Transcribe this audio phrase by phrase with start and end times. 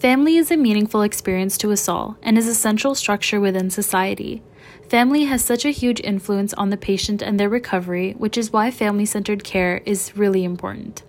[0.00, 4.44] Family is a meaningful experience to us all and is a central structure within society.
[4.88, 8.70] Family has such a huge influence on the patient and their recovery, which is why
[8.70, 11.02] family centered care is really important.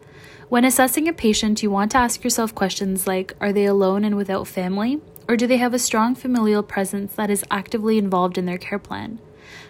[0.50, 4.18] When assessing a patient, you want to ask yourself questions like Are they alone and
[4.18, 5.00] without family?
[5.28, 8.80] Or do they have a strong familial presence that is actively involved in their care
[8.80, 9.20] plan?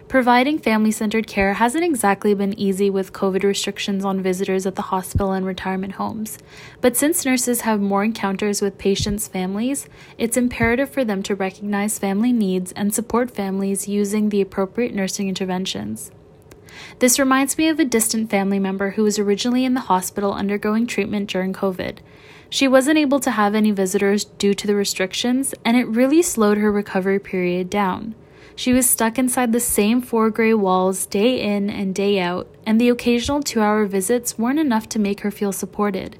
[0.07, 4.83] Providing family centered care hasn't exactly been easy with COVID restrictions on visitors at the
[4.83, 6.39] hospital and retirement homes.
[6.81, 9.87] But since nurses have more encounters with patients' families,
[10.17, 15.27] it's imperative for them to recognize family needs and support families using the appropriate nursing
[15.27, 16.11] interventions.
[16.99, 20.87] This reminds me of a distant family member who was originally in the hospital undergoing
[20.87, 21.99] treatment during COVID.
[22.49, 26.57] She wasn't able to have any visitors due to the restrictions, and it really slowed
[26.57, 28.15] her recovery period down.
[28.59, 32.77] She was stuck inside the same four gray walls day in and day out, and
[32.77, 36.19] the occasional two hour visits weren't enough to make her feel supported.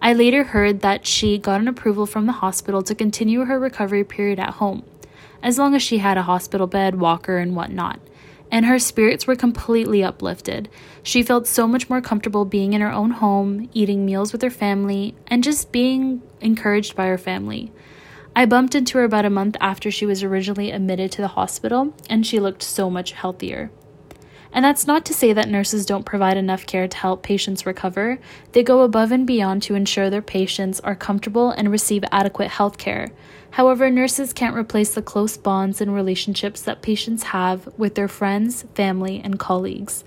[0.00, 4.04] I later heard that she got an approval from the hospital to continue her recovery
[4.04, 4.86] period at home,
[5.42, 8.00] as long as she had a hospital bed, walker, and whatnot.
[8.50, 10.70] And her spirits were completely uplifted.
[11.02, 14.48] She felt so much more comfortable being in her own home, eating meals with her
[14.48, 17.70] family, and just being encouraged by her family.
[18.38, 21.94] I bumped into her about a month after she was originally admitted to the hospital,
[22.10, 23.70] and she looked so much healthier.
[24.52, 28.18] And that's not to say that nurses don't provide enough care to help patients recover.
[28.52, 32.76] They go above and beyond to ensure their patients are comfortable and receive adequate health
[32.76, 33.08] care.
[33.52, 38.66] However, nurses can't replace the close bonds and relationships that patients have with their friends,
[38.74, 40.04] family, and colleagues.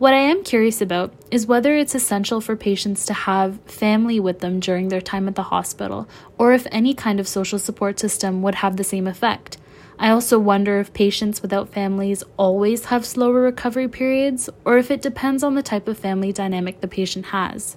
[0.00, 4.38] What I am curious about is whether it's essential for patients to have family with
[4.38, 8.40] them during their time at the hospital, or if any kind of social support system
[8.40, 9.58] would have the same effect.
[9.98, 15.02] I also wonder if patients without families always have slower recovery periods, or if it
[15.02, 17.76] depends on the type of family dynamic the patient has.